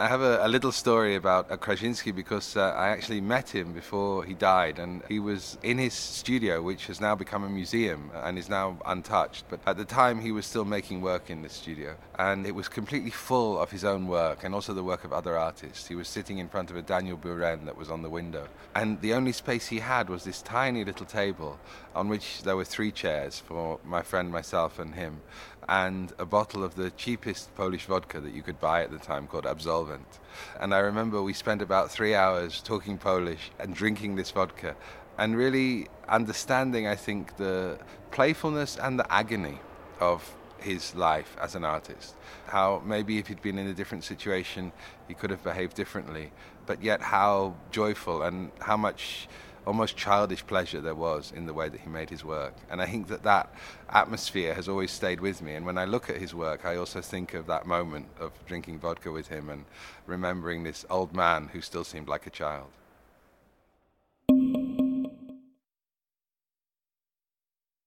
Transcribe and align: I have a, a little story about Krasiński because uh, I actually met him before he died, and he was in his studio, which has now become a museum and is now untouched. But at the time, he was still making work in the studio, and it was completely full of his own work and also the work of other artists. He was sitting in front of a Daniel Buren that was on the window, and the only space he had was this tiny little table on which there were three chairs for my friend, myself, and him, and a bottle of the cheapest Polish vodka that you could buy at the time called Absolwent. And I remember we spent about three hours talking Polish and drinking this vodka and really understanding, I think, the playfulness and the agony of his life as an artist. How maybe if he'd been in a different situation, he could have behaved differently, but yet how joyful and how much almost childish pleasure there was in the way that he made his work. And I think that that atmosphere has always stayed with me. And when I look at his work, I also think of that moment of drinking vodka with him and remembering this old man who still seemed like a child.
I 0.00 0.06
have 0.06 0.20
a, 0.22 0.46
a 0.46 0.48
little 0.48 0.70
story 0.70 1.16
about 1.16 1.48
Krasiński 1.48 2.14
because 2.14 2.56
uh, 2.56 2.72
I 2.76 2.90
actually 2.90 3.20
met 3.20 3.52
him 3.52 3.72
before 3.72 4.22
he 4.22 4.32
died, 4.32 4.78
and 4.78 5.02
he 5.08 5.18
was 5.18 5.58
in 5.64 5.76
his 5.76 5.92
studio, 5.92 6.62
which 6.62 6.86
has 6.86 7.00
now 7.00 7.16
become 7.16 7.42
a 7.42 7.48
museum 7.48 8.12
and 8.14 8.38
is 8.38 8.48
now 8.48 8.78
untouched. 8.86 9.46
But 9.50 9.58
at 9.66 9.76
the 9.76 9.84
time, 9.84 10.20
he 10.20 10.30
was 10.30 10.46
still 10.46 10.64
making 10.64 11.00
work 11.00 11.30
in 11.30 11.42
the 11.42 11.48
studio, 11.48 11.96
and 12.16 12.46
it 12.46 12.54
was 12.54 12.68
completely 12.68 13.10
full 13.10 13.58
of 13.58 13.72
his 13.72 13.84
own 13.84 14.06
work 14.06 14.44
and 14.44 14.54
also 14.54 14.72
the 14.72 14.84
work 14.84 15.02
of 15.02 15.12
other 15.12 15.36
artists. 15.36 15.88
He 15.88 15.96
was 15.96 16.06
sitting 16.06 16.38
in 16.38 16.48
front 16.48 16.70
of 16.70 16.76
a 16.76 16.82
Daniel 16.82 17.16
Buren 17.16 17.64
that 17.64 17.76
was 17.76 17.90
on 17.90 18.02
the 18.02 18.08
window, 18.08 18.46
and 18.76 19.00
the 19.00 19.14
only 19.14 19.32
space 19.32 19.66
he 19.66 19.80
had 19.80 20.08
was 20.08 20.22
this 20.22 20.42
tiny 20.42 20.84
little 20.84 21.06
table 21.06 21.58
on 21.96 22.08
which 22.08 22.44
there 22.44 22.54
were 22.54 22.64
three 22.64 22.92
chairs 22.92 23.40
for 23.40 23.80
my 23.84 24.02
friend, 24.02 24.30
myself, 24.30 24.78
and 24.78 24.94
him, 24.94 25.22
and 25.68 26.12
a 26.18 26.24
bottle 26.24 26.64
of 26.64 26.74
the 26.76 26.90
cheapest 26.90 27.54
Polish 27.54 27.84
vodka 27.84 28.20
that 28.20 28.32
you 28.32 28.42
could 28.42 28.58
buy 28.58 28.82
at 28.82 28.90
the 28.90 28.98
time 28.98 29.26
called 29.26 29.44
Absolwent. 29.44 30.18
And 30.60 30.74
I 30.74 30.78
remember 30.78 31.22
we 31.22 31.34
spent 31.34 31.60
about 31.60 31.90
three 31.90 32.14
hours 32.14 32.62
talking 32.62 32.96
Polish 32.96 33.50
and 33.58 33.74
drinking 33.74 34.16
this 34.16 34.30
vodka 34.30 34.74
and 35.18 35.36
really 35.36 35.88
understanding, 36.08 36.86
I 36.86 36.94
think, 36.94 37.36
the 37.36 37.78
playfulness 38.10 38.78
and 38.78 38.98
the 38.98 39.12
agony 39.12 39.58
of 40.00 40.34
his 40.58 40.94
life 40.94 41.36
as 41.40 41.54
an 41.54 41.64
artist. 41.64 42.14
How 42.46 42.82
maybe 42.84 43.18
if 43.18 43.26
he'd 43.26 43.42
been 43.42 43.58
in 43.58 43.66
a 43.66 43.74
different 43.74 44.04
situation, 44.04 44.72
he 45.06 45.14
could 45.14 45.30
have 45.30 45.44
behaved 45.44 45.76
differently, 45.76 46.30
but 46.66 46.82
yet 46.82 47.00
how 47.00 47.56
joyful 47.70 48.22
and 48.22 48.50
how 48.60 48.76
much 48.76 49.28
almost 49.66 49.96
childish 49.96 50.46
pleasure 50.46 50.80
there 50.80 50.94
was 50.94 51.32
in 51.34 51.46
the 51.46 51.54
way 51.54 51.68
that 51.68 51.80
he 51.80 51.88
made 51.88 52.10
his 52.10 52.24
work. 52.24 52.54
And 52.70 52.80
I 52.80 52.86
think 52.86 53.08
that 53.08 53.22
that 53.24 53.52
atmosphere 53.90 54.54
has 54.54 54.68
always 54.68 54.90
stayed 54.90 55.20
with 55.20 55.42
me. 55.42 55.54
And 55.54 55.66
when 55.66 55.78
I 55.78 55.84
look 55.84 56.08
at 56.10 56.16
his 56.16 56.34
work, 56.34 56.64
I 56.64 56.76
also 56.76 57.00
think 57.00 57.34
of 57.34 57.46
that 57.46 57.66
moment 57.66 58.06
of 58.18 58.32
drinking 58.46 58.78
vodka 58.78 59.10
with 59.10 59.28
him 59.28 59.48
and 59.48 59.64
remembering 60.06 60.64
this 60.64 60.84
old 60.88 61.14
man 61.14 61.50
who 61.52 61.60
still 61.60 61.84
seemed 61.84 62.08
like 62.08 62.26
a 62.26 62.30
child. 62.30 62.68